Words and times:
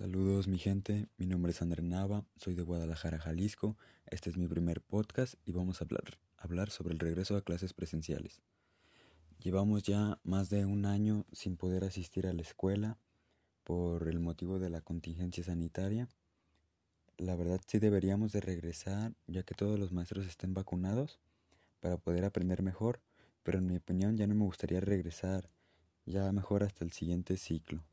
Saludos 0.00 0.48
mi 0.48 0.56
gente, 0.56 1.10
mi 1.18 1.26
nombre 1.26 1.52
es 1.52 1.60
André 1.60 1.82
Nava, 1.82 2.24
soy 2.36 2.54
de 2.54 2.62
Guadalajara, 2.62 3.18
Jalisco. 3.18 3.76
Este 4.06 4.30
es 4.30 4.38
mi 4.38 4.48
primer 4.48 4.80
podcast 4.80 5.34
y 5.44 5.52
vamos 5.52 5.82
a 5.82 5.86
hablar, 6.38 6.70
sobre 6.70 6.94
el 6.94 6.98
regreso 6.98 7.36
a 7.36 7.42
clases 7.42 7.74
presenciales. 7.74 8.40
Llevamos 9.40 9.82
ya 9.82 10.18
más 10.22 10.48
de 10.48 10.64
un 10.64 10.86
año 10.86 11.26
sin 11.32 11.58
poder 11.58 11.84
asistir 11.84 12.26
a 12.26 12.32
la 12.32 12.40
escuela 12.40 12.96
por 13.62 14.08
el 14.08 14.20
motivo 14.20 14.58
de 14.58 14.70
la 14.70 14.80
contingencia 14.80 15.44
sanitaria. 15.44 16.08
La 17.18 17.36
verdad 17.36 17.60
sí 17.66 17.78
deberíamos 17.78 18.32
de 18.32 18.40
regresar 18.40 19.12
ya 19.26 19.42
que 19.42 19.54
todos 19.54 19.78
los 19.78 19.92
maestros 19.92 20.26
estén 20.26 20.54
vacunados 20.54 21.20
para 21.78 21.98
poder 21.98 22.24
aprender 22.24 22.62
mejor, 22.62 23.02
pero 23.42 23.58
en 23.58 23.66
mi 23.66 23.76
opinión 23.76 24.16
ya 24.16 24.26
no 24.26 24.34
me 24.34 24.46
gustaría 24.46 24.80
regresar, 24.80 25.50
ya 26.06 26.32
mejor 26.32 26.64
hasta 26.64 26.86
el 26.86 26.92
siguiente 26.92 27.36
ciclo. 27.36 27.84